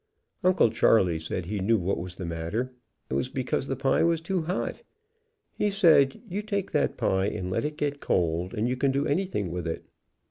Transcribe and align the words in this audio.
Uncle 0.43 0.71
Charley 0.71 1.19
said 1.19 1.45
he 1.45 1.59
knew 1.59 1.77
what 1.77 1.99
was 1.99 2.15
the 2.15 2.25
matter; 2.25 2.73
it 3.07 3.13
was 3.13 3.29
because 3.29 3.67
the 3.67 3.75
pie 3.75 4.01
was 4.01 4.19
too 4.19 4.41
hot. 4.41 4.81
He 5.53 5.69
said 5.69 6.23
you 6.27 6.41
take 6.41 6.71
that 6.71 6.97
pie 6.97 7.27
and 7.27 7.51
let 7.51 7.65
it 7.65 7.77
get 7.77 8.01
cold, 8.01 8.55
and 8.55 8.67
you 8.67 8.75
can 8.75 8.89
do 8.91 9.05
anything 9.05 9.51
with 9.51 9.67
it. 9.67 9.85